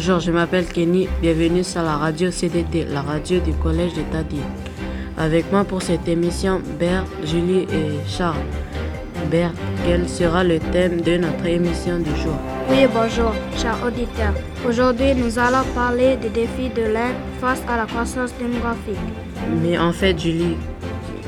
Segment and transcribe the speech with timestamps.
[0.00, 1.08] Bonjour, je m'appelle Kenny.
[1.20, 4.38] Bienvenue sur la radio CDT, la radio du collège de Tadi.
[5.16, 8.36] Avec moi pour cette émission, Bert, Julie et Charles.
[9.28, 9.50] Bert,
[9.84, 12.36] quel sera le thème de notre émission du jour?
[12.70, 14.34] Oui, bonjour, chers auditeurs.
[14.68, 19.02] Aujourd'hui, nous allons parler des défis de l'Inde face à la croissance démographique.
[19.64, 20.56] Mais en fait, Julie,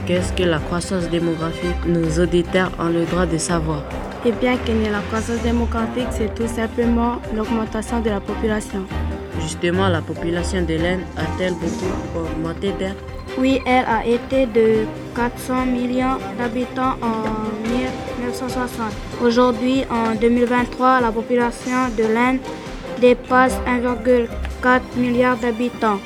[0.07, 1.74] qu'est-ce que la croissance démographique?
[1.88, 3.82] Nos auditeurs ont le droit de savoir.
[4.23, 8.84] Eh bien, Kenny, la croissance démographique, c'est tout simplement l'augmentation de la population.
[9.41, 12.96] Justement, la population de l'Inde a-t-elle beaucoup augmenté, Bert
[13.38, 14.84] Oui, elle a été de
[15.16, 18.93] 400 millions d'habitants en 1960.
[19.24, 22.41] Aujourd'hui, en 2023, la population de l'Inde
[23.01, 25.98] dépasse 1,4 milliard d'habitants.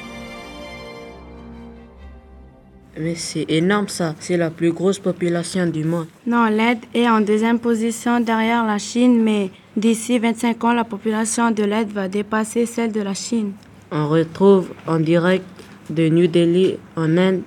[2.98, 6.06] Mais c'est énorme ça, c'est la plus grosse population du monde.
[6.26, 11.50] Non, l'Inde est en deuxième position derrière la Chine, mais d'ici 25 ans, la population
[11.50, 13.52] de l'Inde va dépasser celle de la Chine.
[13.90, 15.44] On retrouve en direct
[15.90, 17.42] de New Delhi, en Inde,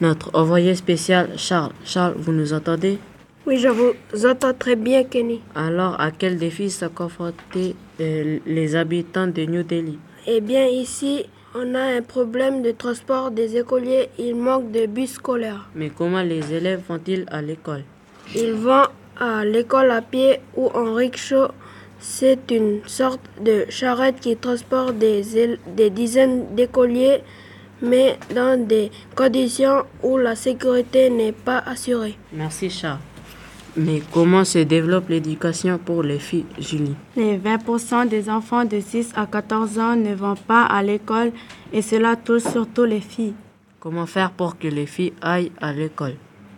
[0.00, 1.72] notre envoyé spécial Charles.
[1.84, 2.98] Charles, vous nous entendez?
[3.46, 5.40] Oui, je vous entends très bien, Kenny.
[5.54, 9.98] Alors, à quel défi sont confrontés euh, les habitants de New Delhi?
[10.26, 11.24] Eh bien, ici,
[11.60, 14.08] on a un problème de transport des écoliers.
[14.18, 15.68] Il manque de bus scolaires.
[15.74, 17.82] Mais comment les élèves vont-ils à l'école?
[18.34, 18.86] Ils vont
[19.18, 21.48] à l'école à pied ou en rickshaw.
[21.98, 25.22] C'est une sorte de charrette qui transporte des,
[25.76, 27.22] des dizaines d'écoliers,
[27.82, 32.16] mais dans des conditions où la sécurité n'est pas assurée.
[32.32, 32.98] Merci Charles.
[33.78, 36.96] Mais comment se développe l'éducation pour les filles, Julie?
[37.16, 41.30] Les 20% des enfants de 6 à 14 ans ne vont pas à l'école
[41.72, 43.34] et cela touche surtout les filles.
[43.78, 46.14] Comment faire pour que les filles aillent à l'école?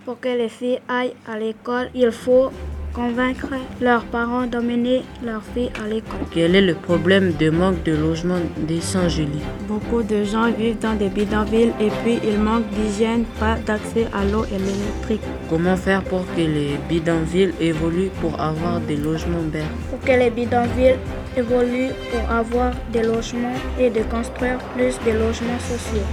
[0.06, 2.50] Pour que les filles aillent à l'école, il faut
[2.92, 3.48] convaincre
[3.80, 6.20] leurs parents d'emmener leurs filles à l'école.
[6.32, 10.94] Quel est le problème de manque de logement décent, Julie Beaucoup de gens vivent dans
[10.94, 15.22] des bidonvilles et puis il manque d'hygiène, pas d'accès à l'eau et l'électrique.
[15.48, 19.70] Comment faire pour que les bidonvilles évoluent pour avoir des logements verts?
[19.91, 20.97] Pour que les bidonvilles
[21.36, 26.06] évoluent pour avoir des logements et de construire plus de logements sociaux.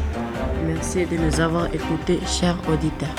[0.65, 3.15] Merci de nous avoir écoutés, chers auditeurs.